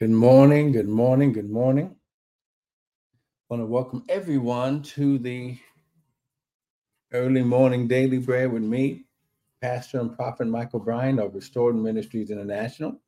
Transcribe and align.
Good 0.00 0.12
morning, 0.12 0.72
good 0.72 0.88
morning, 0.88 1.32
good 1.34 1.50
morning. 1.50 1.86
I 1.86 3.54
want 3.54 3.62
to 3.62 3.66
welcome 3.66 4.04
everyone 4.08 4.82
to 4.96 5.18
the 5.18 5.58
early 7.12 7.42
morning 7.44 7.88
daily 7.88 8.18
bread 8.18 8.52
with 8.52 8.62
me, 8.62 9.04
Pastor 9.62 10.00
and 10.00 10.16
Prophet 10.16 10.46
Michael 10.48 10.80
Bryan 10.80 11.18
of 11.18 11.34
Restored 11.34 11.76
Ministries 11.76 12.30
International, 12.30 13.00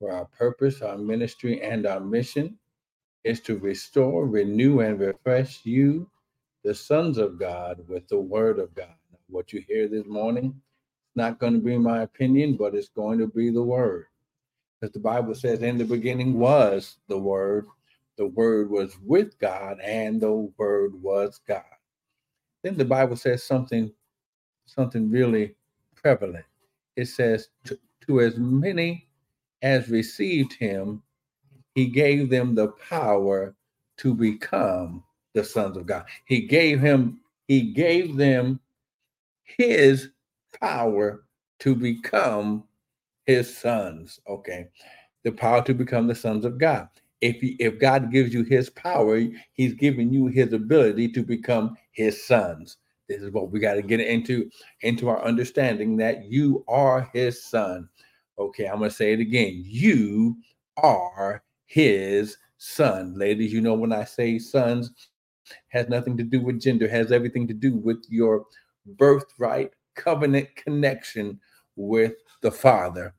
where 0.00 0.14
our 0.14 0.26
purpose, 0.26 0.82
our 0.82 0.98
ministry, 0.98 1.62
and 1.62 1.86
our 1.86 2.00
mission 2.00 2.58
is 3.24 3.40
to 3.42 3.58
restore, 3.58 4.26
renew, 4.26 4.80
and 4.80 5.00
refresh 5.00 5.60
you, 5.64 6.10
the 6.64 6.74
sons 6.74 7.18
of 7.18 7.38
God, 7.38 7.80
with 7.88 8.08
the 8.08 8.20
word 8.20 8.58
of 8.58 8.74
God. 8.74 8.94
What 9.28 9.52
you 9.52 9.62
hear 9.68 9.88
this 9.88 10.06
morning, 10.06 10.54
it's 10.56 11.16
not 11.16 11.38
going 11.40 11.54
to 11.54 11.60
be 11.60 11.78
my 11.78 12.02
opinion, 12.02 12.56
but 12.56 12.74
it's 12.74 12.90
going 12.90 13.18
to 13.20 13.28
be 13.28 13.50
the 13.50 13.62
word 13.62 14.06
because 14.82 14.92
the 14.92 14.98
Bible 14.98 15.36
says, 15.36 15.62
in 15.62 15.78
the 15.78 15.84
beginning 15.84 16.40
was 16.40 16.96
the 17.06 17.16
Word, 17.16 17.66
the 18.18 18.26
Word 18.26 18.68
was 18.68 18.98
with 19.00 19.38
God, 19.38 19.78
and 19.80 20.20
the 20.20 20.50
Word 20.58 21.00
was 21.00 21.40
God. 21.46 21.62
Then 22.64 22.76
the 22.76 22.84
Bible 22.84 23.14
says 23.14 23.44
something, 23.44 23.92
something 24.66 25.08
really 25.08 25.54
prevalent. 25.94 26.44
It 26.96 27.06
says, 27.06 27.48
to, 27.66 27.78
to 28.08 28.22
as 28.22 28.36
many 28.38 29.06
as 29.62 29.88
received 29.88 30.54
him, 30.54 31.00
he 31.76 31.86
gave 31.86 32.28
them 32.28 32.56
the 32.56 32.74
power 32.88 33.54
to 33.98 34.14
become 34.14 35.04
the 35.32 35.44
sons 35.44 35.76
of 35.76 35.86
God. 35.86 36.06
He 36.24 36.48
gave 36.48 36.80
him, 36.80 37.20
he 37.46 37.72
gave 37.72 38.16
them 38.16 38.58
his 39.44 40.08
power 40.60 41.22
to 41.60 41.76
become 41.76 42.64
his 43.26 43.56
sons. 43.56 44.20
Okay. 44.28 44.68
The 45.24 45.32
power 45.32 45.62
to 45.64 45.74
become 45.74 46.06
the 46.06 46.14
sons 46.14 46.44
of 46.44 46.58
God. 46.58 46.88
If 47.20 47.36
he, 47.36 47.56
if 47.60 47.78
God 47.78 48.10
gives 48.10 48.34
you 48.34 48.42
his 48.42 48.68
power, 48.70 49.20
he's 49.52 49.74
giving 49.74 50.12
you 50.12 50.26
his 50.26 50.52
ability 50.52 51.08
to 51.10 51.22
become 51.22 51.76
his 51.92 52.26
sons. 52.26 52.78
This 53.08 53.22
is 53.22 53.30
what 53.30 53.50
we 53.50 53.60
got 53.60 53.74
to 53.74 53.82
get 53.82 54.00
into 54.00 54.50
into 54.80 55.08
our 55.08 55.22
understanding 55.24 55.96
that 55.98 56.24
you 56.24 56.64
are 56.66 57.08
his 57.12 57.44
son. 57.44 57.88
Okay, 58.38 58.66
I'm 58.66 58.78
going 58.78 58.90
to 58.90 58.96
say 58.96 59.12
it 59.12 59.20
again. 59.20 59.62
You 59.64 60.36
are 60.78 61.44
his 61.66 62.36
son. 62.58 63.16
Ladies, 63.16 63.52
you 63.52 63.60
know 63.60 63.74
when 63.74 63.92
I 63.92 64.04
say 64.04 64.38
sons 64.38 64.90
has 65.68 65.88
nothing 65.88 66.16
to 66.16 66.22
do 66.22 66.40
with 66.40 66.60
gender, 66.60 66.88
has 66.88 67.12
everything 67.12 67.46
to 67.48 67.54
do 67.54 67.76
with 67.76 68.04
your 68.08 68.46
birthright 68.96 69.72
covenant 69.94 70.48
connection 70.56 71.38
with 71.76 72.14
the 72.42 72.50
Father, 72.50 73.14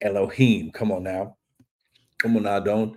Elohim. 0.00 0.70
Come 0.72 0.90
on 0.90 1.04
now. 1.04 1.36
Come 2.18 2.36
on 2.36 2.42
now. 2.42 2.58
Don't 2.60 2.96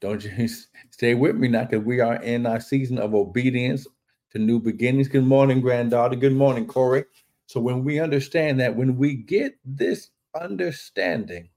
don't 0.00 0.24
you 0.24 0.48
stay 0.90 1.14
with 1.14 1.36
me 1.36 1.48
now 1.48 1.64
because 1.64 1.84
we 1.84 2.00
are 2.00 2.16
in 2.22 2.46
our 2.46 2.60
season 2.60 2.98
of 2.98 3.14
obedience 3.14 3.86
to 4.30 4.38
new 4.38 4.58
beginnings. 4.58 5.08
Good 5.08 5.24
morning, 5.26 5.60
granddaughter. 5.60 6.16
Good 6.16 6.34
morning, 6.34 6.66
Corey. 6.66 7.04
So 7.46 7.60
when 7.60 7.84
we 7.84 8.00
understand 8.00 8.58
that, 8.60 8.74
when 8.74 8.96
we 8.96 9.14
get 9.16 9.58
this 9.64 10.10
understanding 10.40 11.50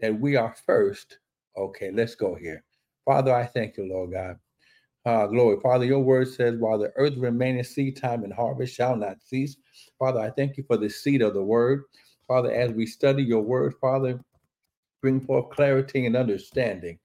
that 0.00 0.20
we 0.20 0.36
are 0.36 0.54
first, 0.66 1.18
okay, 1.56 1.90
let's 1.92 2.14
go 2.14 2.34
here. 2.34 2.62
Father, 3.06 3.34
I 3.34 3.46
thank 3.46 3.76
you, 3.78 3.88
Lord 3.88 4.12
God. 4.12 4.36
Uh, 5.06 5.26
glory. 5.26 5.58
Father, 5.62 5.86
your 5.86 6.00
word 6.00 6.28
says, 6.28 6.56
while 6.58 6.78
the 6.78 6.92
earth 6.96 7.14
remaineth, 7.16 7.68
seed 7.68 7.96
time 7.96 8.22
and 8.22 8.32
harvest 8.32 8.74
shall 8.74 8.96
not 8.96 9.22
cease. 9.22 9.56
Father, 9.98 10.20
I 10.20 10.30
thank 10.30 10.58
you 10.58 10.64
for 10.64 10.76
the 10.76 10.90
seed 10.90 11.22
of 11.22 11.32
the 11.32 11.42
word. 11.42 11.84
Father, 12.30 12.52
as 12.52 12.70
we 12.70 12.86
study 12.86 13.24
your 13.24 13.42
word, 13.42 13.74
Father, 13.80 14.20
bring 15.02 15.20
forth 15.20 15.50
clarity 15.50 16.06
and 16.06 16.14
understanding. 16.14 16.96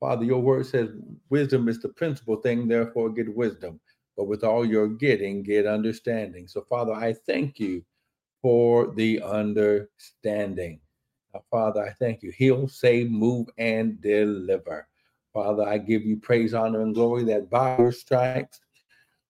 Father, 0.00 0.24
your 0.24 0.42
word 0.42 0.66
says 0.66 0.88
wisdom 1.30 1.68
is 1.68 1.78
the 1.78 1.90
principal 1.90 2.34
thing, 2.34 2.66
therefore 2.66 3.08
get 3.08 3.32
wisdom. 3.32 3.78
But 4.16 4.24
with 4.24 4.42
all 4.42 4.64
you're 4.66 4.88
getting, 4.88 5.44
get 5.44 5.66
understanding. 5.66 6.48
So, 6.48 6.62
Father, 6.62 6.94
I 6.94 7.12
thank 7.12 7.60
you 7.60 7.84
for 8.42 8.92
the 8.96 9.22
understanding. 9.22 10.80
Now, 11.32 11.44
Father, 11.48 11.86
I 11.86 11.92
thank 11.92 12.24
you. 12.24 12.32
Heal, 12.32 12.66
save, 12.66 13.08
move, 13.08 13.46
and 13.58 14.00
deliver. 14.00 14.88
Father, 15.32 15.62
I 15.62 15.78
give 15.78 16.02
you 16.02 16.16
praise, 16.16 16.54
honor, 16.54 16.80
and 16.80 16.92
glory 16.92 17.22
that 17.26 17.48
by 17.48 17.78
your 17.78 17.92
stripes 17.92 18.58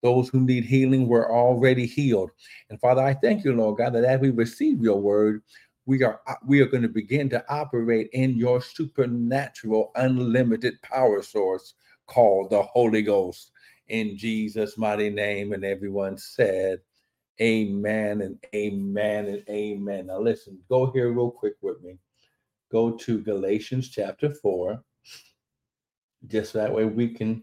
those 0.03 0.29
who 0.29 0.41
need 0.41 0.65
healing 0.65 1.09
were 1.09 1.31
already 1.33 1.87
healed. 1.87 2.31
And 2.71 2.81
Father, 2.81 3.03
I 3.03 3.15
thank 3.15 3.45
you, 3.45 3.55
Lord 3.55 3.79
God, 3.79 3.95
that 3.95 4.05
as 4.05 4.21
we 4.21 4.31
receive 4.31 4.81
your 4.83 5.01
word, 5.01 5.43
we 5.87 6.03
are 6.05 6.21
uh, 6.27 6.35
we 6.47 6.61
are 6.61 6.67
going 6.67 6.83
to 6.83 6.89
begin 6.89 7.29
to 7.31 7.45
operate 7.49 8.09
in 8.13 8.37
your 8.37 8.61
supernatural 8.61 9.91
unlimited 9.97 10.81
power 10.83 11.23
source 11.23 11.75
called 12.07 12.51
the 12.51 12.63
Holy 12.63 13.03
Ghost. 13.03 13.51
In 13.89 14.17
Jesus 14.17 14.79
mighty 14.79 15.11
name 15.11 15.53
and 15.53 15.65
everyone 15.65 16.17
said 16.17 16.81
amen 17.41 18.21
and 18.21 18.39
amen 18.55 19.27
and 19.27 19.45
amen. 19.49 20.07
Now 20.07 20.21
listen 20.21 20.59
go 20.69 20.91
here 20.93 21.13
real 21.13 21.31
quick 21.31 21.55
with 21.61 21.83
me. 21.83 21.99
Go 22.71 22.93
to 22.93 23.19
Galatians 23.19 23.89
chapter 23.91 24.33
4 24.33 24.83
just 26.29 26.53
that 26.53 26.73
way 26.73 26.85
we 26.85 27.09
can 27.09 27.43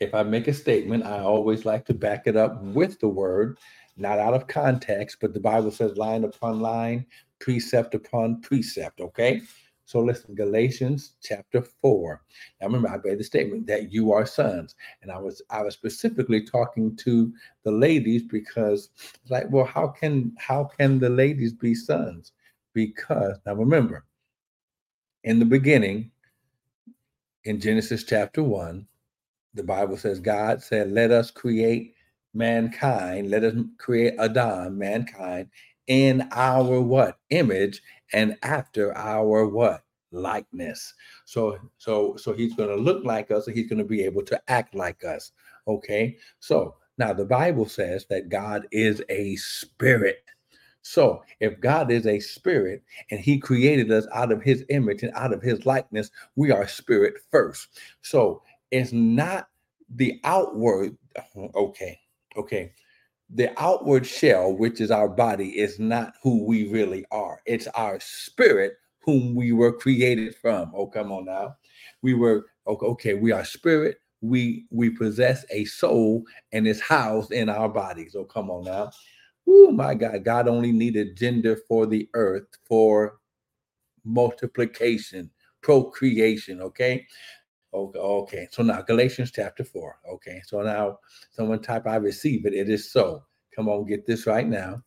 if 0.00 0.14
I 0.14 0.22
make 0.22 0.48
a 0.48 0.54
statement, 0.54 1.04
I 1.04 1.18
always 1.20 1.64
like 1.64 1.84
to 1.86 1.94
back 1.94 2.26
it 2.26 2.36
up 2.36 2.62
with 2.62 3.00
the 3.00 3.08
word, 3.08 3.58
not 3.96 4.18
out 4.18 4.34
of 4.34 4.46
context, 4.46 5.18
but 5.20 5.34
the 5.34 5.40
Bible 5.40 5.70
says 5.70 5.96
line 5.96 6.24
upon 6.24 6.60
line, 6.60 7.06
precept 7.40 7.94
upon 7.94 8.40
precept. 8.40 9.00
Okay. 9.00 9.42
So 9.84 10.00
listen, 10.00 10.34
Galatians 10.34 11.14
chapter 11.22 11.62
four. 11.62 12.22
Now 12.60 12.66
remember, 12.66 12.90
I 12.90 12.98
made 13.02 13.18
the 13.18 13.24
statement 13.24 13.66
that 13.68 13.90
you 13.90 14.12
are 14.12 14.26
sons, 14.26 14.74
and 15.00 15.10
I 15.10 15.16
was 15.16 15.40
I 15.48 15.62
was 15.62 15.72
specifically 15.72 16.44
talking 16.44 16.94
to 16.96 17.32
the 17.64 17.70
ladies 17.70 18.22
because, 18.22 18.90
like, 19.30 19.46
well, 19.50 19.64
how 19.64 19.88
can 19.88 20.34
how 20.36 20.64
can 20.64 20.98
the 20.98 21.08
ladies 21.08 21.54
be 21.54 21.74
sons? 21.74 22.32
Because 22.74 23.38
now 23.46 23.54
remember, 23.54 24.04
in 25.24 25.38
the 25.38 25.46
beginning, 25.46 26.10
in 27.44 27.58
Genesis 27.58 28.04
chapter 28.04 28.42
one, 28.42 28.86
the 29.54 29.64
Bible 29.64 29.96
says 29.96 30.20
God 30.20 30.62
said, 30.62 30.92
Let 30.92 31.10
us 31.10 31.30
create 31.30 31.94
mankind, 32.34 33.30
let 33.30 33.44
us 33.44 33.54
create 33.78 34.14
Adam, 34.18 34.78
mankind, 34.78 35.48
in 35.86 36.28
our 36.32 36.80
what? 36.80 37.18
Image 37.30 37.82
and 38.12 38.36
after 38.42 38.96
our 38.96 39.46
what? 39.46 39.82
likeness. 40.12 40.94
So 41.24 41.58
so 41.76 42.16
so 42.16 42.32
he's 42.32 42.54
going 42.54 42.70
to 42.70 42.82
look 42.82 43.04
like 43.04 43.30
us 43.30 43.46
and 43.46 43.56
he's 43.56 43.68
going 43.68 43.78
to 43.78 43.84
be 43.84 44.02
able 44.04 44.22
to 44.24 44.40
act 44.50 44.74
like 44.74 45.04
us. 45.04 45.32
Okay? 45.66 46.16
So 46.40 46.76
now 46.98 47.12
the 47.12 47.24
Bible 47.24 47.66
says 47.66 48.06
that 48.10 48.28
God 48.28 48.66
is 48.72 49.02
a 49.08 49.36
spirit. 49.36 50.24
So, 50.82 51.22
if 51.40 51.60
God 51.60 51.90
is 51.90 52.06
a 52.06 52.20
spirit 52.20 52.82
and 53.10 53.20
he 53.20 53.38
created 53.38 53.90
us 53.90 54.06
out 54.14 54.32
of 54.32 54.42
his 54.42 54.64
image 54.70 55.02
and 55.02 55.12
out 55.14 55.34
of 55.34 55.42
his 55.42 55.66
likeness, 55.66 56.10
we 56.34 56.50
are 56.50 56.66
spirit 56.66 57.14
first. 57.30 57.68
So, 58.00 58.42
it's 58.70 58.92
not 58.92 59.48
the 59.94 60.20
outward 60.24 60.96
okay 61.54 61.98
okay 62.36 62.72
the 63.30 63.52
outward 63.62 64.06
shell 64.06 64.52
which 64.52 64.80
is 64.80 64.90
our 64.90 65.08
body 65.08 65.58
is 65.58 65.78
not 65.78 66.14
who 66.22 66.44
we 66.44 66.68
really 66.68 67.04
are. 67.10 67.40
It's 67.46 67.66
our 67.68 67.98
spirit 68.00 68.74
whom 69.00 69.34
we 69.34 69.52
were 69.52 69.72
created 69.72 70.34
from. 70.36 70.72
Oh 70.74 70.86
come 70.86 71.12
on 71.12 71.26
now. 71.26 71.56
We 72.02 72.14
were 72.14 72.46
okay 72.66 73.14
we 73.14 73.32
are 73.32 73.44
spirit. 73.44 73.98
We 74.20 74.66
we 74.70 74.90
possess 74.90 75.44
a 75.50 75.64
soul 75.66 76.24
and 76.52 76.66
it's 76.66 76.80
housed 76.80 77.32
in 77.32 77.48
our 77.48 77.68
bodies. 77.68 78.14
Oh 78.16 78.24
come 78.24 78.50
on 78.50 78.64
now. 78.64 78.90
Oh 79.46 79.70
my 79.72 79.94
god 79.94 80.24
god 80.24 80.48
only 80.48 80.72
needed 80.72 81.16
gender 81.16 81.58
for 81.68 81.86
the 81.86 82.08
earth 82.14 82.48
for 82.66 83.18
multiplication 84.04 85.30
procreation 85.60 86.62
okay 86.62 87.06
Okay, 87.72 87.98
okay. 87.98 88.48
So 88.50 88.62
now 88.62 88.82
Galatians 88.82 89.30
chapter 89.30 89.64
4. 89.64 89.98
Okay. 90.14 90.40
So 90.46 90.62
now 90.62 90.98
someone 91.30 91.60
type 91.60 91.86
I 91.86 91.96
receive 91.96 92.46
it. 92.46 92.54
It 92.54 92.68
is 92.68 92.90
so. 92.90 93.22
Come 93.54 93.68
on, 93.68 93.86
get 93.86 94.06
this 94.06 94.26
right 94.26 94.46
now. 94.46 94.82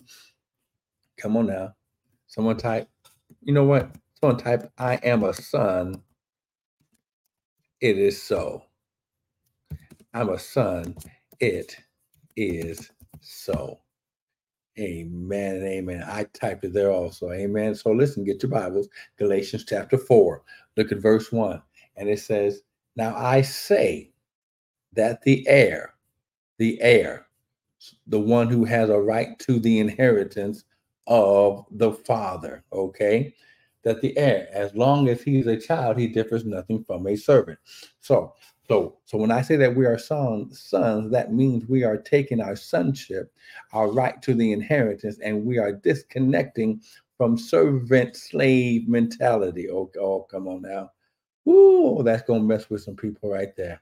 Come 1.17 1.37
on 1.37 1.47
now. 1.47 1.73
Someone 2.27 2.57
type, 2.57 2.87
you 3.41 3.53
know 3.53 3.65
what? 3.65 3.93
Someone 4.19 4.39
type, 4.39 4.71
I 4.77 4.95
am 4.95 5.23
a 5.23 5.33
son. 5.33 6.01
It 7.81 7.97
is 7.97 8.21
so. 8.21 8.63
I'm 10.13 10.29
a 10.29 10.39
son. 10.39 10.95
It 11.39 11.75
is 12.35 12.91
so. 13.19 13.79
Amen 14.79 15.55
and 15.57 15.65
amen. 15.65 16.03
I 16.07 16.25
typed 16.33 16.63
it 16.63 16.73
there 16.73 16.91
also. 16.91 17.31
Amen. 17.31 17.75
So 17.75 17.91
listen, 17.91 18.23
get 18.23 18.41
your 18.41 18.51
Bibles. 18.51 18.87
Galatians 19.17 19.65
chapter 19.67 19.97
4. 19.97 20.41
Look 20.77 20.91
at 20.91 20.99
verse 20.99 21.31
1. 21.31 21.61
And 21.97 22.09
it 22.09 22.19
says, 22.19 22.61
now 22.95 23.15
I 23.15 23.41
say 23.41 24.11
that 24.93 25.21
the 25.23 25.47
heir, 25.47 25.93
the 26.57 26.81
heir, 26.81 27.27
the 28.07 28.19
one 28.19 28.47
who 28.47 28.65
has 28.65 28.89
a 28.89 28.99
right 28.99 29.37
to 29.39 29.59
the 29.59 29.79
inheritance 29.79 30.63
of 31.07 31.65
the 31.71 31.91
father, 31.91 32.63
okay? 32.71 33.33
that 33.83 34.01
the 34.01 34.17
heir, 34.17 34.47
as 34.51 34.73
long 34.75 35.09
as 35.09 35.21
he 35.21 35.39
is 35.39 35.47
a 35.47 35.57
child, 35.57 35.97
he 35.97 36.07
differs 36.07 36.45
nothing 36.45 36.83
from 36.83 37.07
a 37.07 37.15
servant. 37.15 37.59
So, 37.99 38.33
so, 38.67 38.97
so 39.05 39.17
when 39.17 39.31
I 39.31 39.41
say 39.41 39.55
that 39.57 39.75
we 39.75 39.85
are 39.85 39.97
sons, 39.97 40.61
sons, 40.61 41.11
that 41.11 41.33
means 41.33 41.67
we 41.67 41.83
are 41.83 41.97
taking 41.97 42.39
our 42.39 42.55
sonship, 42.55 43.33
our 43.73 43.91
right 43.91 44.21
to 44.21 44.33
the 44.33 44.51
inheritance, 44.51 45.19
and 45.23 45.45
we 45.45 45.57
are 45.57 45.73
disconnecting 45.73 46.81
from 47.17 47.37
servant 47.37 48.15
slave 48.15 48.87
mentality. 48.87 49.69
Oh, 49.69 49.91
oh 49.99 50.27
come 50.29 50.47
on 50.47 50.61
now. 50.61 50.91
Ooh, 51.47 52.01
that's 52.03 52.23
gonna 52.23 52.43
mess 52.43 52.69
with 52.69 52.83
some 52.83 52.95
people 52.95 53.31
right 53.31 53.55
there. 53.55 53.81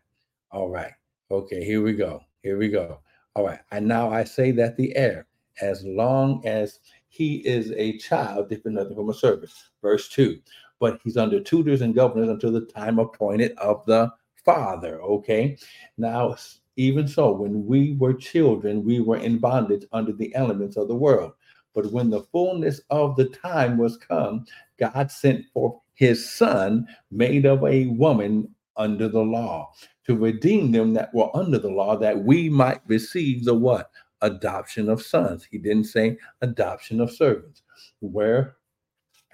All 0.51 0.69
right. 0.69 0.93
Okay, 1.31 1.63
here 1.63 1.81
we 1.81 1.93
go. 1.93 2.21
Here 2.41 2.57
we 2.57 2.69
go. 2.69 2.99
All 3.35 3.45
right. 3.45 3.59
And 3.71 3.87
now 3.87 4.09
I 4.09 4.23
say 4.23 4.51
that 4.51 4.77
the 4.77 4.95
heir, 4.95 5.27
as 5.61 5.83
long 5.85 6.45
as 6.45 6.79
he 7.09 7.37
is 7.45 7.71
a 7.71 7.97
child, 7.97 8.49
different 8.49 8.77
nothing 8.77 8.95
from 8.95 9.09
a 9.09 9.13
servant. 9.13 9.51
Verse 9.81 10.09
2. 10.09 10.39
But 10.79 10.99
he's 11.03 11.17
under 11.17 11.39
tutors 11.41 11.81
and 11.81 11.93
governors 11.93 12.29
until 12.29 12.51
the 12.51 12.65
time 12.65 12.99
appointed 12.99 13.51
of 13.57 13.85
the 13.85 14.11
father. 14.45 15.01
Okay. 15.01 15.57
Now, 15.97 16.35
even 16.77 17.07
so, 17.07 17.31
when 17.33 17.65
we 17.65 17.95
were 17.99 18.13
children, 18.13 18.85
we 18.85 19.01
were 19.01 19.17
in 19.17 19.37
bondage 19.37 19.85
under 19.91 20.13
the 20.13 20.33
elements 20.33 20.77
of 20.77 20.87
the 20.87 20.95
world. 20.95 21.33
But 21.75 21.91
when 21.91 22.09
the 22.09 22.23
fullness 22.23 22.81
of 22.89 23.15
the 23.15 23.25
time 23.25 23.77
was 23.77 23.97
come, 23.97 24.45
God 24.79 25.11
sent 25.11 25.45
forth 25.53 25.75
his 25.99 26.29
son, 26.31 26.87
made 27.11 27.45
of 27.45 27.63
a 27.65 27.87
woman 27.87 28.49
under 28.77 29.09
the 29.09 29.21
law, 29.21 29.71
to 30.07 30.17
redeem 30.17 30.73
them 30.73 30.95
that 30.95 31.13
were 31.13 31.35
under 31.37 31.59
the 31.59 31.69
law, 31.71 31.97
that 31.97 32.25
we 32.25 32.49
might 32.49 32.81
receive 32.87 33.45
the 33.45 33.55
what? 33.55 33.83
adoption 34.21 34.89
of 34.89 35.01
sons. 35.03 35.47
He 35.51 35.59
didn't 35.59 35.85
say 35.85 36.17
adoption 36.41 37.01
of 37.01 37.11
servants. 37.11 37.63
Where 38.01 38.57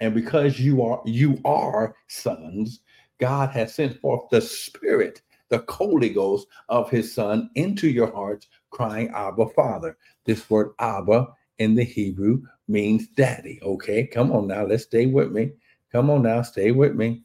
and 0.00 0.14
because 0.14 0.60
you 0.60 0.82
are 0.82 1.02
you 1.06 1.38
are 1.44 1.96
sons, 2.08 2.80
God 3.20 3.50
has 3.50 3.74
sent 3.74 4.00
forth 4.00 4.28
the 4.30 4.40
Spirit, 4.40 5.22
the 5.48 5.64
Holy 5.68 6.10
Ghost 6.10 6.46
of 6.68 6.90
His 6.90 7.14
Son 7.14 7.50
into 7.54 7.88
your 7.88 8.12
hearts, 8.12 8.48
crying, 8.70 9.10
Abba, 9.14 9.48
Father. 9.50 9.96
This 10.26 10.48
word 10.50 10.72
Abba 10.80 11.28
in 11.58 11.74
the 11.74 11.84
Hebrew 11.84 12.42
means 12.68 13.08
daddy. 13.08 13.58
Okay, 13.62 14.06
come 14.06 14.32
on 14.32 14.48
now, 14.48 14.66
let's 14.66 14.84
stay 14.84 15.06
with 15.06 15.32
me. 15.32 15.52
Come 15.92 16.10
on 16.10 16.22
now, 16.22 16.42
stay 16.42 16.72
with 16.72 16.94
me. 16.94 17.22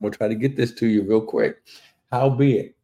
We'll 0.00 0.12
try 0.12 0.28
to 0.28 0.34
get 0.34 0.56
this 0.56 0.72
to 0.74 0.86
you 0.86 1.02
real 1.02 1.20
quick. 1.20 1.62
How 2.10 2.28
be 2.30 2.58
it? 2.58 2.76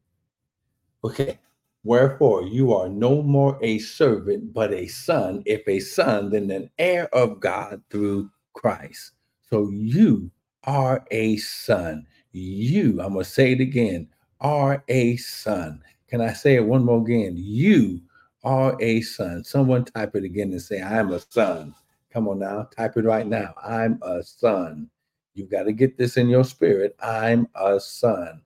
Okay, 1.04 1.38
Wherefore 1.84 2.42
you 2.42 2.74
are 2.74 2.88
no 2.88 3.22
more 3.22 3.58
a 3.62 3.78
servant, 3.78 4.52
but 4.52 4.72
a 4.74 4.88
son. 4.88 5.42
If 5.46 5.66
a 5.68 5.80
son, 5.80 6.30
then 6.30 6.50
an 6.50 6.70
heir 6.78 7.08
of 7.14 7.40
God 7.40 7.80
through 7.88 8.30
Christ. 8.52 9.12
So 9.48 9.70
you 9.70 10.30
are 10.64 11.04
a 11.10 11.36
son. 11.38 12.06
You, 12.32 13.00
I'm 13.00 13.14
going 13.14 13.24
to 13.24 13.30
say 13.30 13.52
it 13.52 13.60
again, 13.60 14.08
are 14.40 14.84
a 14.88 15.16
son. 15.16 15.82
Can 16.08 16.20
I 16.20 16.32
say 16.32 16.56
it 16.56 16.66
one 16.66 16.84
more 16.84 17.00
again? 17.00 17.34
You 17.36 18.02
are 18.44 18.76
a 18.80 19.00
son. 19.00 19.44
Someone 19.44 19.84
type 19.84 20.14
it 20.16 20.24
again 20.24 20.52
and 20.52 20.60
say, 20.60 20.82
I'm 20.82 21.12
a 21.12 21.20
son. 21.20 21.74
Come 22.12 22.28
on 22.28 22.38
now, 22.38 22.68
type 22.76 22.96
it 22.96 23.04
right 23.04 23.26
now. 23.26 23.54
I'm 23.62 23.98
a 24.02 24.22
son. 24.22 24.88
You 25.34 25.46
got 25.46 25.64
to 25.64 25.72
get 25.72 25.98
this 25.98 26.16
in 26.16 26.28
your 26.28 26.44
spirit. 26.44 26.96
I'm 27.02 27.48
a 27.54 27.78
son. 27.78 28.42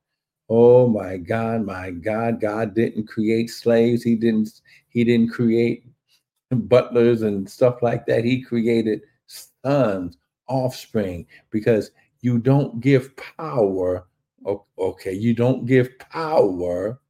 Oh 0.49 0.88
my 0.88 1.17
God, 1.17 1.64
my 1.64 1.91
God, 1.91 2.41
God 2.41 2.75
didn't 2.75 3.06
create 3.06 3.50
slaves. 3.50 4.03
He 4.03 4.17
didn't, 4.17 4.61
he 4.88 5.05
didn't 5.05 5.31
create 5.31 5.87
butlers 6.50 7.23
and 7.23 7.49
stuff 7.49 7.82
like 7.82 8.05
that. 8.06 8.25
He 8.25 8.43
created 8.43 9.03
sons, 9.26 10.19
offspring, 10.49 11.26
because 11.50 11.93
you 12.20 12.38
don't 12.38 12.81
give 12.81 13.17
power. 13.17 14.06
Okay, 14.79 15.12
you 15.12 15.35
don't 15.35 15.67
give 15.67 15.97
power, 16.00 17.00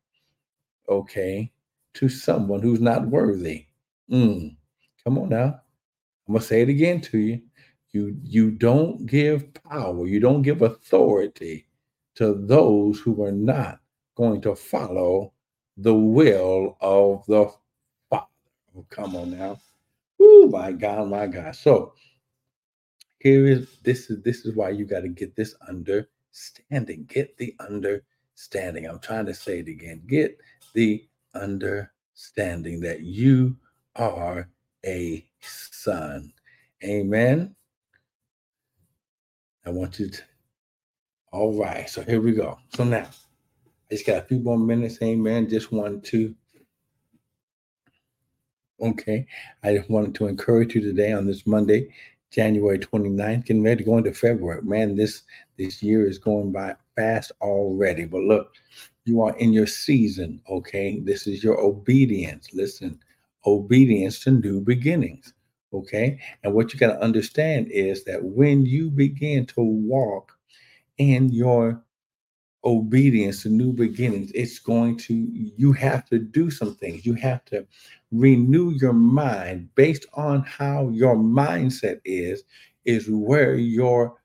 okay, 0.89 1.51
to 1.95 2.09
someone 2.09 2.61
who's 2.61 2.81
not 2.81 3.07
worthy. 3.07 3.67
Mm. 4.11 4.55
Come 5.03 5.19
on 5.19 5.31
now. 5.31 5.62
I'm 6.29 6.35
gonna 6.35 6.45
say 6.45 6.63
it 6.63 6.69
again 6.69 7.01
to 7.03 7.19
you. 7.19 7.43
You 7.93 8.17
you 8.23 8.51
don't 8.51 9.07
give 9.07 9.53
power, 9.55 10.07
you 10.07 10.21
don't 10.21 10.43
give 10.43 10.63
authority 10.63 11.67
to 12.15 12.35
those 12.35 13.01
who 13.01 13.23
are 13.25 13.33
not 13.33 13.81
going 14.15 14.41
to 14.43 14.55
follow 14.55 15.33
the 15.77 15.95
will 15.95 16.77
of 16.81 17.25
the 17.27 17.51
Father. 18.11 18.27
Oh, 18.77 18.87
come 18.91 19.17
on 19.17 19.37
now. 19.39 19.61
Oh 20.21 20.49
my 20.49 20.73
God, 20.73 21.09
my 21.09 21.27
God. 21.27 21.55
So 21.57 21.95
here 23.19 23.47
is 23.47 23.79
this 23.83 24.11
is 24.11 24.23
this 24.23 24.45
is 24.45 24.55
why 24.55 24.71
you 24.71 24.85
got 24.85 25.01
to 25.01 25.09
get 25.09 25.37
this 25.37 25.55
understanding. 25.69 27.05
Get 27.09 27.37
the 27.37 27.55
understanding. 27.61 28.87
I'm 28.87 28.99
trying 29.01 29.27
to 29.27 29.35
say 29.35 29.61
it 29.61 29.69
again. 29.69 30.03
Get 30.07 30.39
the 30.75 31.07
understanding 31.35 32.81
that 32.81 33.01
you 33.01 33.57
are 33.97 34.49
a 34.85 35.27
son. 35.41 36.33
Amen. 36.85 37.55
I 39.65 39.71
want 39.71 39.99
you 40.01 40.09
to 40.09 40.23
all 41.33 41.55
right, 41.55 41.89
so 41.89 42.03
here 42.03 42.21
we 42.21 42.33
go. 42.33 42.59
So 42.75 42.85
now, 42.85 43.09
I 43.09 43.95
just 43.95 44.07
got 44.07 44.19
a 44.19 44.27
few 44.27 44.39
more 44.39 44.59
minutes. 44.59 44.99
Amen. 45.03 45.49
Just 45.49 45.73
wanted 45.73 46.05
to, 46.05 46.35
okay, 48.83 49.27
I 49.63 49.77
just 49.77 49.89
wanted 49.89 50.15
to 50.17 50.27
encourage 50.27 50.75
you 50.75 50.83
today 50.83 51.13
on 51.13 51.27
this 51.27 51.47
Monday, 51.47 51.89
January 52.31 52.79
29th, 52.79 53.47
getting 53.47 53.63
ready 53.63 53.83
to 53.83 53.85
go 53.91 53.97
into 53.97 54.13
February. 54.13 54.61
Man, 54.61 54.95
this 54.95 55.23
this 55.57 55.83
year 55.83 56.07
is 56.07 56.19
going 56.19 56.53
by 56.53 56.77
fast 56.97 57.33
already. 57.41 58.05
But 58.05 58.23
look, 58.25 58.53
you 59.07 59.23
are 59.23 59.35
in 59.39 59.55
your 59.55 59.67
season, 59.67 60.43
okay? 60.51 61.01
This 61.01 61.27
is 61.27 61.43
your 61.43 61.59
obedience. 61.59 62.51
Listen, 62.53 63.01
obedience 63.47 64.21
to 64.21 64.31
new 64.31 64.61
beginnings, 64.61 65.33
okay? 65.73 66.21
And 66.43 66.55
what 66.55 66.73
you 66.73 66.79
got 66.79 66.95
to 66.95 67.03
understand 67.03 67.69
is 67.71 68.05
that 68.05 68.23
when 68.23 68.67
you 68.67 68.91
begin 68.91 69.47
to 69.47 69.61
walk 69.63 70.33
in 70.99 71.31
your 71.31 71.83
obedience 72.65 73.43
to 73.43 73.49
new 73.49 73.73
beginnings, 73.73 74.31
it's 74.35 74.59
going 74.59 74.97
to, 74.97 75.15
you 75.35 75.73
have 75.73 76.05
to 76.07 76.19
do 76.19 76.51
some 76.51 76.75
things. 76.77 77.05
You 77.05 77.15
have 77.15 77.45
to 77.47 77.67
renew 78.13 78.71
your 78.71 78.93
mind 78.93 79.69
based 79.75 80.07
on 80.15 80.43
how 80.43 80.89
your 80.91 81.17
mindset 81.17 82.01
is, 82.05 82.45
is 82.85 83.09
where 83.09 83.55
your 83.57 84.17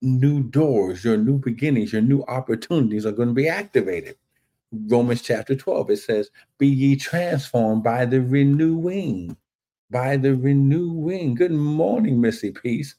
new 0.00 0.42
doors, 0.42 1.04
your 1.04 1.16
new 1.16 1.38
beginnings, 1.38 1.92
your 1.92 2.02
new 2.02 2.22
opportunities 2.28 3.06
are 3.06 3.12
going 3.12 3.28
to 3.28 3.34
be 3.34 3.48
activated. 3.48 4.16
Romans 4.88 5.22
chapter 5.22 5.54
12, 5.54 5.90
it 5.90 5.96
says, 5.98 6.30
Be 6.58 6.68
ye 6.68 6.96
transformed 6.96 7.82
by 7.82 8.04
the 8.04 8.20
renewing, 8.20 9.36
by 9.90 10.16
the 10.16 10.34
renewing. 10.34 11.34
Good 11.34 11.52
morning, 11.52 12.20
Missy 12.20 12.50
Peace. 12.50 12.94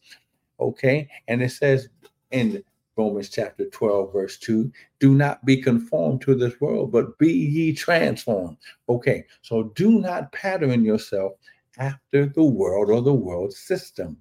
Okay. 0.59 1.09
And 1.27 1.43
it 1.43 1.51
says 1.51 1.89
in 2.31 2.63
Romans 2.97 3.29
chapter 3.29 3.65
12, 3.65 4.13
verse 4.13 4.37
2. 4.37 4.71
Do 4.99 5.13
not 5.13 5.43
be 5.45 5.61
conformed 5.61 6.21
to 6.21 6.35
this 6.35 6.59
world, 6.61 6.91
but 6.91 7.17
be 7.17 7.31
ye 7.31 7.73
transformed. 7.73 8.57
Okay, 8.87 9.25
so 9.41 9.71
do 9.75 9.99
not 9.99 10.31
pattern 10.31 10.85
yourself 10.85 11.33
after 11.77 12.25
the 12.25 12.43
world 12.43 12.89
or 12.89 13.01
the 13.01 13.13
world 13.13 13.53
system, 13.53 14.17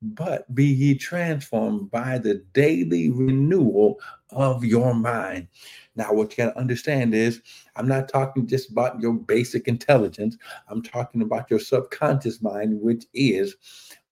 but 0.00 0.52
be 0.54 0.64
ye 0.64 0.94
transformed 0.94 1.90
by 1.90 2.18
the 2.18 2.36
daily 2.52 3.10
renewal 3.10 3.98
of 4.30 4.64
your 4.64 4.94
mind. 4.94 5.48
Now, 5.96 6.12
what 6.12 6.30
you 6.30 6.44
got 6.44 6.52
to 6.52 6.58
understand 6.58 7.14
is, 7.14 7.42
I'm 7.74 7.88
not 7.88 8.08
talking 8.08 8.46
just 8.46 8.70
about 8.70 9.00
your 9.00 9.14
basic 9.14 9.66
intelligence. 9.66 10.36
I'm 10.68 10.82
talking 10.82 11.22
about 11.22 11.50
your 11.50 11.58
subconscious 11.58 12.40
mind, 12.40 12.80
which 12.80 13.06
is 13.14 13.56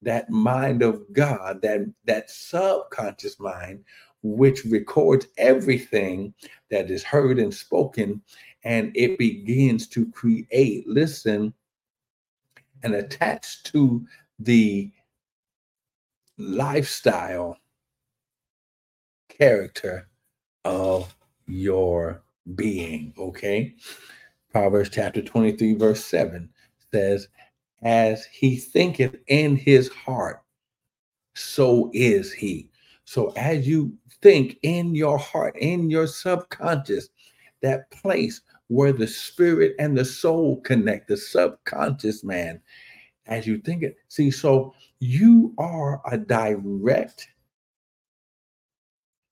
that 0.02 0.28
mind 0.30 0.82
of 0.82 1.02
God, 1.12 1.62
that 1.62 1.80
that 2.04 2.30
subconscious 2.30 3.38
mind, 3.38 3.84
which 4.22 4.64
records 4.64 5.28
everything 5.38 6.34
that 6.70 6.90
is 6.90 7.04
heard 7.04 7.38
and 7.38 7.54
spoken, 7.54 8.20
and 8.64 8.90
it 8.96 9.18
begins 9.18 9.86
to 9.88 10.10
create, 10.10 10.88
listen, 10.88 11.54
and 12.82 12.94
attach 12.94 13.62
to 13.64 14.04
the 14.40 14.90
lifestyle 16.38 17.56
character 19.28 20.08
of 20.64 21.14
your 21.46 22.22
being. 22.54 23.12
Okay. 23.18 23.74
Proverbs 24.50 24.90
chapter 24.90 25.22
23, 25.22 25.74
verse 25.74 26.04
7 26.04 26.48
says, 26.92 27.28
As 27.82 28.24
he 28.26 28.56
thinketh 28.56 29.16
in 29.26 29.56
his 29.56 29.88
heart, 29.88 30.42
so 31.34 31.90
is 31.92 32.32
he. 32.32 32.70
So 33.04 33.32
as 33.36 33.68
you 33.68 33.92
think 34.22 34.58
in 34.62 34.94
your 34.94 35.18
heart, 35.18 35.56
in 35.58 35.90
your 35.90 36.06
subconscious, 36.06 37.08
that 37.62 37.90
place 37.90 38.40
where 38.68 38.92
the 38.92 39.06
spirit 39.06 39.74
and 39.78 39.96
the 39.96 40.04
soul 40.04 40.60
connect, 40.62 41.08
the 41.08 41.16
subconscious 41.16 42.24
man, 42.24 42.60
as 43.26 43.46
you 43.46 43.58
think 43.58 43.82
it. 43.82 43.96
See, 44.08 44.30
so 44.30 44.74
you 45.00 45.54
are 45.58 46.00
a 46.10 46.16
direct 46.16 47.28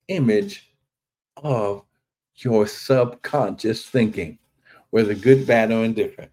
image 0.08 0.70
of 1.38 1.82
your 2.36 2.66
subconscious 2.66 3.86
thinking, 3.86 4.38
whether 4.90 5.14
good, 5.14 5.46
bad, 5.46 5.70
or 5.72 5.84
indifferent. 5.84 6.30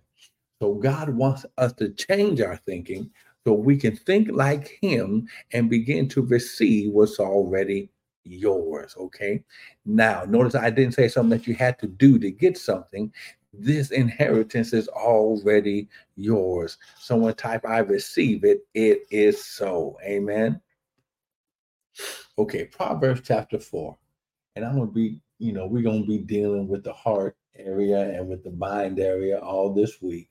So 0.61 0.75
God 0.75 1.09
wants 1.09 1.45
us 1.57 1.73
to 1.73 1.89
change 1.89 2.41
our 2.41 2.57
thinking 2.57 3.09
so 3.45 3.53
we 3.53 3.77
can 3.77 3.95
think 3.95 4.29
like 4.31 4.77
Him 4.81 5.27
and 5.53 5.69
begin 5.69 6.07
to 6.09 6.21
receive 6.21 6.91
what's 6.91 7.19
already 7.19 7.89
yours. 8.23 8.95
Okay. 8.97 9.43
Now, 9.85 10.23
notice 10.27 10.55
I 10.55 10.69
didn't 10.69 10.93
say 10.93 11.07
something 11.07 11.37
that 11.37 11.47
you 11.47 11.55
had 11.55 11.79
to 11.79 11.87
do 11.87 12.19
to 12.19 12.29
get 12.29 12.57
something. 12.57 13.11
This 13.53 13.91
inheritance 13.91 14.71
is 14.71 14.87
already 14.87 15.89
yours. 16.15 16.77
Someone 16.97 17.33
type, 17.33 17.65
I 17.65 17.79
receive 17.79 18.45
it. 18.45 18.65
It 18.73 19.01
is 19.11 19.43
so. 19.43 19.97
Amen. 20.03 20.61
Okay, 22.37 22.65
Proverbs 22.65 23.21
chapter 23.23 23.59
4. 23.59 23.97
And 24.55 24.65
I'm 24.65 24.75
going 24.75 24.87
to 24.87 24.93
be, 24.93 25.19
you 25.39 25.51
know, 25.51 25.67
we're 25.67 25.83
going 25.83 26.03
to 26.03 26.07
be 26.07 26.19
dealing 26.19 26.67
with 26.67 26.83
the 26.83 26.93
heart 26.93 27.35
area 27.57 28.17
and 28.17 28.29
with 28.29 28.43
the 28.43 28.51
mind 28.51 28.99
area 28.99 29.39
all 29.39 29.73
this 29.73 30.01
week. 30.01 30.29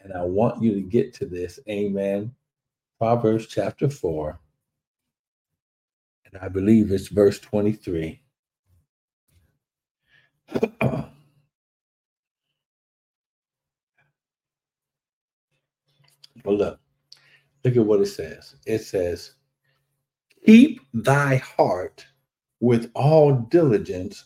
And 0.00 0.12
I 0.12 0.24
want 0.24 0.62
you 0.62 0.74
to 0.74 0.80
get 0.80 1.14
to 1.14 1.26
this. 1.26 1.60
Amen. 1.68 2.34
Proverbs 2.98 3.46
chapter 3.46 3.88
4. 3.88 4.38
And 6.26 6.42
I 6.42 6.48
believe 6.48 6.90
it's 6.90 7.08
verse 7.08 7.38
23. 7.38 8.20
well, 16.48 16.56
look, 16.56 16.80
look 17.62 17.76
at 17.76 17.84
what 17.84 18.00
it 18.00 18.06
says. 18.06 18.54
It 18.66 18.78
says, 18.78 19.32
Keep 20.46 20.80
thy 20.94 21.36
heart 21.36 22.06
with 22.60 22.90
all 22.94 23.34
diligence, 23.50 24.24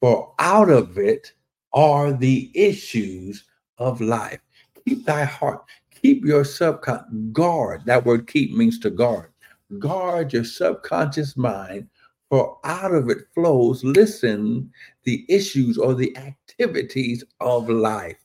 for 0.00 0.34
out 0.38 0.68
of 0.68 0.98
it 0.98 1.32
are 1.72 2.12
the 2.12 2.50
issues 2.54 3.44
of 3.78 4.02
life. 4.02 4.40
Keep 4.84 5.06
thy 5.06 5.24
heart, 5.24 5.64
keep 5.90 6.24
your 6.26 6.44
subconscious, 6.44 7.08
guard. 7.32 7.82
That 7.86 8.04
word 8.04 8.26
keep 8.26 8.52
means 8.52 8.78
to 8.80 8.90
guard. 8.90 9.30
Guard 9.78 10.34
your 10.34 10.44
subconscious 10.44 11.38
mind, 11.38 11.88
for 12.28 12.58
out 12.64 12.92
of 12.94 13.08
it 13.08 13.18
flows, 13.34 13.82
listen, 13.82 14.70
the 15.04 15.24
issues 15.30 15.78
or 15.78 15.94
the 15.94 16.14
activities 16.18 17.24
of 17.40 17.70
life. 17.70 18.21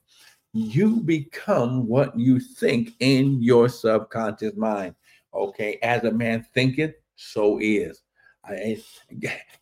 You 0.57 1.01
become 1.01 1.87
what 1.87 2.17
you 2.17 2.39
think 2.39 2.93
in 2.99 3.43
your 3.43 3.69
subconscious 3.69 4.55
mind. 4.55 4.95
Okay, 5.31 5.77
as 5.83 6.03
a 6.03 6.11
man 6.11 6.47
thinketh, 6.55 6.95
so 7.15 7.59
is. 7.61 8.01
I, 8.43 8.81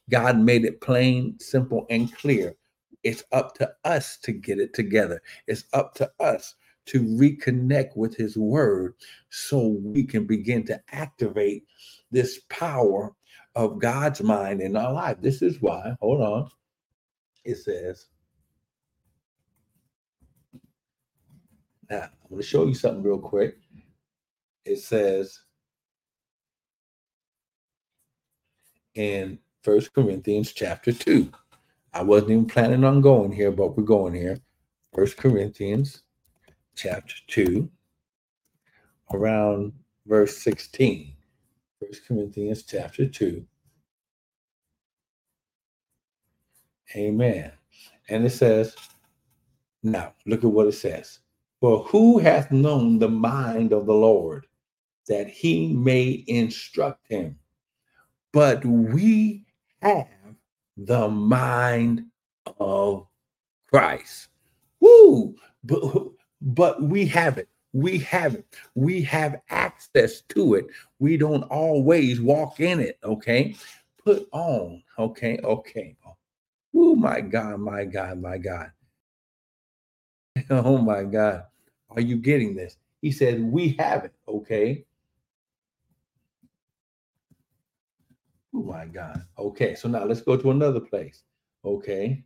God 0.09 0.39
made 0.39 0.63
it 0.63 0.79
plain, 0.79 1.37
simple, 1.37 1.85
and 1.89 2.15
clear. 2.15 2.55
It's 3.03 3.25
up 3.33 3.55
to 3.55 3.69
us 3.83 4.15
to 4.23 4.31
get 4.31 4.57
it 4.57 4.73
together. 4.73 5.21
It's 5.47 5.65
up 5.73 5.95
to 5.95 6.09
us 6.21 6.55
to 6.85 7.01
reconnect 7.01 7.97
with 7.97 8.15
His 8.15 8.37
Word 8.37 8.93
so 9.29 9.77
we 9.83 10.05
can 10.05 10.25
begin 10.25 10.65
to 10.67 10.79
activate 10.93 11.65
this 12.09 12.39
power 12.47 13.13
of 13.55 13.79
God's 13.79 14.21
mind 14.21 14.61
in 14.61 14.77
our 14.77 14.93
life. 14.93 15.17
This 15.19 15.41
is 15.41 15.61
why, 15.61 15.93
hold 15.99 16.21
on, 16.21 16.49
it 17.43 17.57
says, 17.57 18.07
now 21.89 22.03
I'm 22.03 22.29
going 22.29 22.41
to 22.41 22.47
show 22.47 22.65
you 22.65 22.73
something 22.73 23.03
real 23.03 23.19
quick. 23.19 23.57
It 24.65 24.79
says, 24.79 25.39
in 28.95 29.37
First 29.61 29.93
Corinthians 29.93 30.53
chapter 30.53 30.91
2. 30.91 31.31
I 31.93 32.03
wasn't 32.03 32.31
even 32.31 32.45
planning 32.45 32.83
on 32.83 33.01
going 33.01 33.31
here, 33.31 33.51
but 33.51 33.77
we're 33.77 33.83
going 33.83 34.13
here. 34.13 34.39
First 34.93 35.17
Corinthians 35.17 36.03
chapter 36.75 37.15
2, 37.27 37.69
around 39.13 39.73
verse 40.05 40.37
16. 40.37 41.13
First 41.81 42.07
Corinthians 42.07 42.63
chapter 42.63 43.07
2. 43.07 43.45
Amen. 46.95 47.51
And 48.09 48.25
it 48.25 48.29
says, 48.29 48.75
now 49.83 50.13
look 50.25 50.43
at 50.43 50.49
what 50.49 50.67
it 50.67 50.73
says. 50.73 51.19
For 51.65 51.79
who 51.85 52.19
hath 52.19 52.51
known 52.51 52.99
the 52.99 53.09
mind 53.09 53.73
of 53.73 53.87
the 53.87 53.93
Lord 53.95 54.45
that 55.07 55.27
he 55.27 55.73
may 55.73 56.23
instruct 56.27 57.07
him? 57.07 57.39
but 58.31 58.63
we 58.63 59.43
have 59.81 60.07
the 60.77 61.09
mind 61.09 62.05
of 62.59 63.07
Christ. 63.67 64.27
Woo! 64.79 65.35
But, 65.63 65.81
but 66.39 66.83
we 66.83 67.07
have 67.07 67.39
it. 67.39 67.49
We 67.73 67.97
have 67.97 68.35
it. 68.35 68.45
We 68.75 69.01
have 69.01 69.41
access 69.49 70.21
to 70.35 70.53
it. 70.53 70.67
We 70.99 71.17
don't 71.17 71.45
always 71.45 72.21
walk 72.21 72.59
in 72.59 72.79
it. 72.79 72.99
Okay. 73.03 73.55
Put 74.05 74.27
on. 74.33 74.83
Okay. 74.99 75.39
Okay. 75.43 75.97
Oh 76.75 76.95
my 76.95 77.21
God. 77.21 77.59
My 77.59 77.85
God. 77.85 78.21
My 78.21 78.37
God. 78.37 78.71
Oh 80.51 80.77
my 80.77 81.03
God. 81.03 81.45
Are 81.89 82.01
you 82.01 82.17
getting 82.17 82.55
this? 82.55 82.77
He 83.01 83.11
said, 83.11 83.41
We 83.43 83.75
have 83.79 84.05
it. 84.05 84.13
Okay. 84.27 84.85
Oh 88.53 88.63
my 88.63 88.85
God. 88.85 89.25
Okay, 89.37 89.75
so 89.75 89.89
now 89.89 90.05
let's 90.05 90.21
go 90.21 90.37
to 90.37 90.51
another 90.51 90.79
place. 90.79 91.23
Okay. 91.63 92.23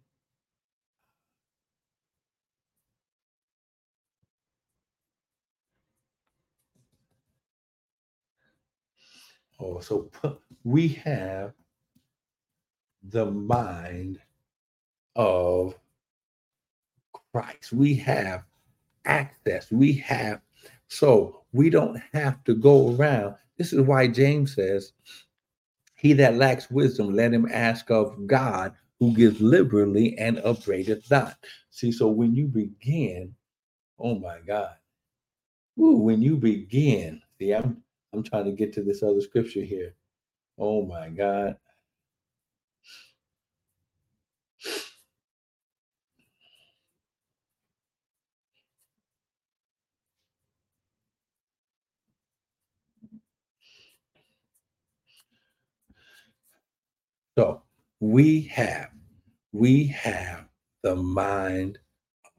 Oh, 9.59 9.79
so 9.79 10.09
we 10.63 10.89
have 10.89 11.53
the 13.03 13.25
mind 13.25 14.19
of 15.15 15.75
Christ. 17.33 17.73
We 17.73 17.95
have 17.95 18.43
access. 19.05 19.71
We 19.71 19.93
have, 19.93 20.41
so 20.87 21.43
we 21.53 21.69
don't 21.69 22.01
have 22.13 22.43
to 22.45 22.55
go 22.55 22.95
around. 22.95 23.35
This 23.57 23.73
is 23.73 23.81
why 23.81 24.07
James 24.07 24.55
says, 24.55 24.93
he 25.95 26.13
that 26.13 26.35
lacks 26.37 26.71
wisdom, 26.71 27.13
let 27.13 27.33
him 27.33 27.47
ask 27.51 27.91
of 27.91 28.27
God, 28.27 28.73
who 28.99 29.13
gives 29.13 29.41
liberally 29.41 30.17
and 30.17 30.39
upbraideth 30.39 31.09
not. 31.11 31.37
See, 31.71 31.91
so 31.91 32.07
when 32.07 32.35
you 32.35 32.47
begin, 32.47 33.35
oh 33.99 34.15
my 34.15 34.39
God, 34.45 34.71
Ooh, 35.79 35.97
when 35.97 36.21
you 36.21 36.37
begin, 36.37 37.21
see, 37.39 37.53
I'm 37.53 37.81
I'm 38.13 38.23
trying 38.23 38.45
to 38.45 38.51
get 38.51 38.73
to 38.73 38.83
this 38.83 39.01
other 39.01 39.21
scripture 39.21 39.63
here. 39.63 39.95
Oh 40.59 40.85
my 40.85 41.09
God. 41.09 41.57
So 57.39 57.61
we 58.01 58.41
have, 58.51 58.89
we 59.53 59.87
have 59.87 60.43
the 60.83 60.97
mind 60.97 61.79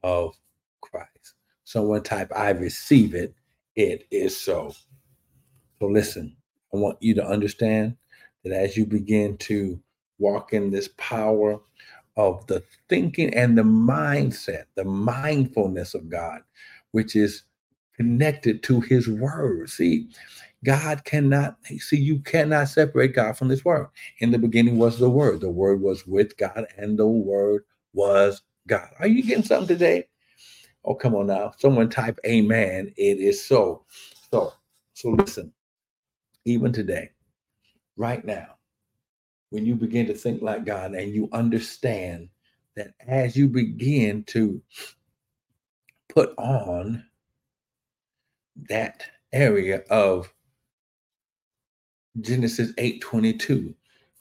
of 0.03 0.35
Christ. 0.81 1.33
Someone 1.63 2.03
type, 2.03 2.31
I 2.35 2.51
receive 2.51 3.15
it. 3.15 3.33
It 3.75 4.05
is 4.11 4.39
so. 4.39 4.75
So 5.79 5.87
listen, 5.87 6.37
I 6.71 6.77
want 6.77 6.99
you 7.01 7.15
to 7.15 7.25
understand 7.25 7.97
that 8.43 8.53
as 8.53 8.77
you 8.77 8.85
begin 8.85 9.37
to 9.37 9.81
walk 10.19 10.53
in 10.53 10.69
this 10.69 10.89
power 10.97 11.59
of 12.15 12.45
the 12.45 12.61
thinking 12.87 13.33
and 13.33 13.57
the 13.57 13.63
mindset, 13.63 14.65
the 14.75 14.85
mindfulness 14.85 15.95
of 15.95 16.09
God, 16.09 16.41
which 16.91 17.15
is 17.15 17.41
connected 17.95 18.61
to 18.65 18.81
his 18.81 19.07
word. 19.07 19.67
See, 19.71 20.09
God 20.63 21.03
cannot, 21.05 21.57
see, 21.79 21.97
you 21.97 22.19
cannot 22.19 22.69
separate 22.69 23.15
God 23.15 23.37
from 23.37 23.47
this 23.47 23.65
word. 23.65 23.87
In 24.19 24.31
the 24.31 24.37
beginning 24.37 24.77
was 24.77 24.99
the 24.99 25.09
word. 25.09 25.41
The 25.41 25.49
word 25.49 25.81
was 25.81 26.05
with 26.05 26.37
God, 26.37 26.67
and 26.77 26.97
the 26.97 27.07
word 27.07 27.63
was 27.93 28.43
God. 28.67 28.89
Are 28.99 29.07
you 29.07 29.23
getting 29.23 29.43
something 29.43 29.67
today? 29.67 30.07
Oh, 30.85 30.95
come 30.95 31.15
on 31.15 31.27
now. 31.27 31.53
Someone 31.57 31.89
type 31.89 32.19
amen. 32.25 32.93
It 32.97 33.19
is 33.19 33.43
so. 33.43 33.85
So, 34.31 34.53
so 34.93 35.09
listen, 35.09 35.51
even 36.45 36.71
today, 36.71 37.09
right 37.97 38.23
now, 38.23 38.55
when 39.49 39.65
you 39.65 39.75
begin 39.75 40.05
to 40.07 40.13
think 40.13 40.41
like 40.41 40.65
God 40.65 40.93
and 40.93 41.13
you 41.13 41.27
understand 41.31 42.29
that 42.75 42.93
as 43.07 43.35
you 43.35 43.47
begin 43.47 44.23
to 44.25 44.61
put 46.07 46.33
on 46.37 47.03
that 48.69 49.03
area 49.33 49.83
of 49.89 50.31
Genesis 52.19 52.73
8:22. 52.77 53.73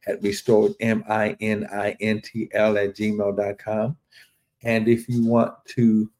at 0.07 0.23
restored, 0.23 0.73
M-I-N-I-N-T-L 0.81 2.79
at 2.79 2.97
gmail.com. 2.97 3.97
And 4.63 4.89
if 4.89 5.09
you 5.09 5.25
want 5.25 5.55
to 5.77 6.11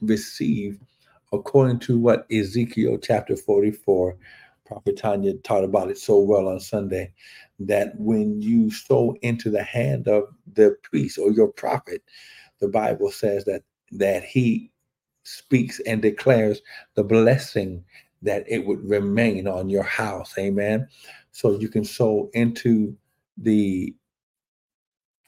receive, 0.00 0.78
according 1.32 1.80
to 1.80 1.98
what 1.98 2.26
Ezekiel 2.32 2.98
chapter 2.98 3.36
44, 3.36 4.16
Prophet 4.64 4.96
Tanya 4.96 5.34
taught 5.38 5.64
about 5.64 5.90
it 5.90 5.98
so 5.98 6.18
well 6.18 6.48
on 6.48 6.60
Sunday, 6.60 7.12
that 7.58 7.98
when 7.98 8.40
you 8.40 8.70
sow 8.70 9.16
into 9.22 9.50
the 9.50 9.62
hand 9.62 10.06
of 10.06 10.24
the 10.54 10.76
priest 10.84 11.18
or 11.18 11.32
your 11.32 11.48
prophet, 11.48 12.02
the 12.60 12.68
Bible 12.68 13.10
says 13.10 13.44
that 13.46 13.62
that 13.90 14.22
he 14.22 14.70
speaks 15.24 15.80
and 15.80 16.02
declares 16.02 16.60
the 16.94 17.04
blessing 17.04 17.84
that 18.22 18.44
it 18.48 18.66
would 18.66 18.88
remain 18.88 19.46
on 19.46 19.68
your 19.68 19.82
house. 19.82 20.34
Amen. 20.38 20.88
So 21.30 21.58
you 21.58 21.68
can 21.68 21.84
sow 21.84 22.30
into 22.34 22.96
the 23.36 23.94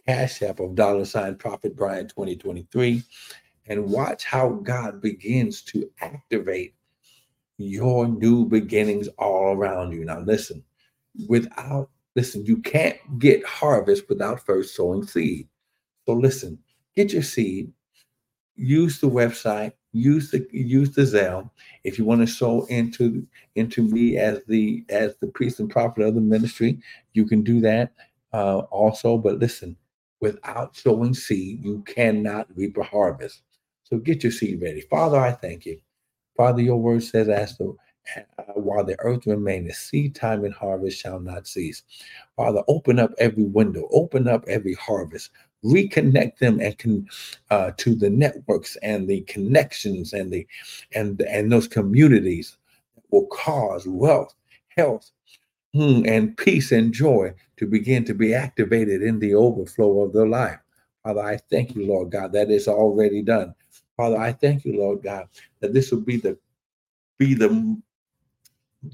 Cash 0.06 0.42
App 0.42 0.60
of 0.60 0.74
dollar 0.74 1.04
sign 1.04 1.36
Prophet 1.36 1.76
Brian 1.76 2.08
2023 2.08 3.02
and 3.68 3.86
watch 3.86 4.24
how 4.24 4.48
God 4.48 5.00
begins 5.00 5.62
to 5.62 5.88
activate 6.00 6.74
your 7.58 8.08
new 8.08 8.46
beginnings 8.46 9.08
all 9.18 9.52
around 9.52 9.92
you. 9.92 10.04
Now, 10.04 10.20
listen, 10.20 10.64
without, 11.28 11.90
listen, 12.16 12.44
you 12.44 12.56
can't 12.56 12.96
get 13.18 13.44
harvest 13.44 14.08
without 14.08 14.44
first 14.44 14.74
sowing 14.74 15.06
seed. 15.06 15.46
So, 16.06 16.14
listen, 16.14 16.58
get 16.96 17.12
your 17.12 17.22
seed, 17.22 17.70
use 18.60 19.00
the 19.00 19.08
website, 19.10 19.72
use 19.92 20.30
the 20.30 20.46
use 20.52 20.90
the 20.94 21.02
Zelle. 21.02 21.50
If 21.84 21.98
you 21.98 22.04
want 22.06 22.22
to 22.22 22.28
sow 22.28 22.66
into 22.66 23.26
into 23.56 23.82
me 23.82 24.18
as 24.18 24.40
the 24.48 24.84
as 24.90 25.16
the 25.20 25.28
priest 25.28 25.60
and 25.60 25.70
prophet 25.70 26.02
of 26.02 26.14
the 26.16 26.22
ministry, 26.22 26.80
you 27.14 27.26
can 27.26 27.42
do 27.42 27.60
that 27.62 27.92
uh, 28.34 28.60
also. 28.70 29.18
But 29.18 29.40
listen, 29.40 29.76
without 30.20 30.76
sowing 30.76 31.14
seed, 31.14 31.64
you 31.64 31.82
cannot 31.86 32.48
reap 32.56 32.76
a 32.78 32.84
harvest. 32.84 33.42
So 33.84 33.98
get 33.98 34.22
your 34.24 34.32
seed 34.32 34.62
ready. 34.62 34.82
Father, 34.82 35.18
I 35.18 35.32
thank 35.32 35.66
you. 35.66 35.80
Father, 36.36 36.62
your 36.62 36.78
word 36.78 37.02
says, 37.04 37.28
as 37.28 37.58
the 37.58 37.74
uh, 38.16 38.42
while 38.54 38.84
the 38.84 38.98
earth 39.00 39.26
remaineth, 39.26 39.76
seed 39.76 40.14
time 40.14 40.44
and 40.44 40.54
harvest 40.54 40.98
shall 40.98 41.20
not 41.20 41.46
cease. 41.46 41.82
Father, 42.36 42.62
open 42.68 42.98
up 42.98 43.12
every 43.18 43.44
window, 43.44 43.88
open 43.92 44.28
up 44.28 44.44
every 44.48 44.74
harvest, 44.74 45.30
reconnect 45.64 46.38
them 46.38 46.60
and 46.60 46.76
can 46.78 47.06
uh, 47.50 47.70
to 47.76 47.94
the 47.94 48.10
networks 48.10 48.76
and 48.82 49.08
the 49.08 49.20
connections 49.22 50.12
and 50.12 50.32
the 50.32 50.46
and 50.94 51.20
and 51.22 51.52
those 51.52 51.68
communities 51.68 52.56
that 52.94 53.04
will 53.10 53.26
cause 53.26 53.86
wealth, 53.86 54.34
health, 54.68 55.10
hmm, 55.74 56.02
and 56.06 56.36
peace 56.36 56.72
and 56.72 56.92
joy 56.92 57.32
to 57.56 57.66
begin 57.66 58.04
to 58.04 58.14
be 58.14 58.34
activated 58.34 59.02
in 59.02 59.18
the 59.18 59.34
overflow 59.34 60.00
of 60.02 60.12
their 60.12 60.28
life. 60.28 60.58
Father, 61.04 61.20
I 61.20 61.38
thank 61.50 61.74
you, 61.74 61.86
Lord 61.86 62.10
God, 62.10 62.32
that 62.32 62.50
is 62.50 62.68
already 62.68 63.22
done. 63.22 63.54
Father, 63.96 64.16
I 64.16 64.32
thank 64.32 64.64
you, 64.64 64.76
Lord 64.78 65.02
God, 65.02 65.28
that 65.60 65.74
this 65.74 65.90
will 65.90 66.00
be 66.00 66.16
the 66.16 66.38
be 67.18 67.34
the 67.34 67.80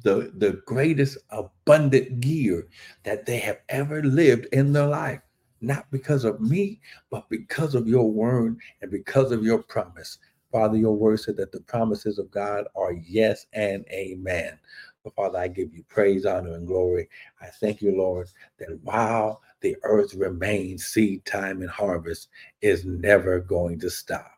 the 0.02 0.32
the 0.38 0.62
greatest 0.66 1.18
abundant 1.30 2.24
year 2.24 2.66
that 3.04 3.26
they 3.26 3.38
have 3.38 3.58
ever 3.68 4.02
lived 4.02 4.46
in 4.52 4.72
their 4.72 4.86
life 4.86 5.20
not 5.60 5.90
because 5.90 6.24
of 6.24 6.40
me, 6.40 6.80
but 7.10 7.28
because 7.30 7.74
of 7.74 7.88
your 7.88 8.10
word 8.10 8.58
and 8.82 8.90
because 8.90 9.32
of 9.32 9.44
your 9.44 9.62
promise. 9.62 10.18
Father, 10.52 10.76
your 10.78 10.96
word 10.96 11.20
said 11.20 11.36
that 11.36 11.52
the 11.52 11.60
promises 11.60 12.18
of 12.18 12.30
God 12.30 12.66
are 12.76 12.92
yes 12.92 13.46
and 13.52 13.84
amen. 13.90 14.58
But 15.04 15.14
Father, 15.14 15.38
I 15.38 15.48
give 15.48 15.74
you 15.74 15.84
praise, 15.88 16.26
honor, 16.26 16.54
and 16.54 16.66
glory. 16.66 17.08
I 17.40 17.46
thank 17.46 17.82
you, 17.82 17.96
Lord, 17.96 18.28
that 18.58 18.78
while 18.82 19.42
the 19.60 19.76
earth 19.82 20.14
remains, 20.14 20.86
seed 20.86 21.24
time 21.24 21.62
and 21.62 21.70
harvest 21.70 22.28
is 22.62 22.84
never 22.84 23.40
going 23.40 23.78
to 23.80 23.90
stop. 23.90 24.32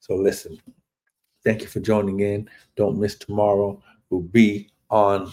So 0.00 0.14
listen, 0.16 0.60
thank 1.44 1.62
you 1.62 1.68
for 1.68 1.80
joining 1.80 2.20
in. 2.20 2.48
Don't 2.76 2.98
miss 2.98 3.16
tomorrow. 3.16 3.82
We'll 4.10 4.22
be 4.22 4.71
on 4.92 5.32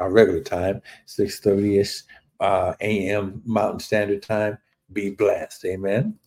our 0.00 0.10
regular 0.12 0.42
time, 0.42 0.82
6:30ish 1.08 2.04
uh, 2.40 2.74
a.m. 2.82 3.42
Mountain 3.46 3.80
Standard 3.80 4.22
Time. 4.22 4.58
Be 4.92 5.10
blessed. 5.12 5.66
Amen. 5.66 6.18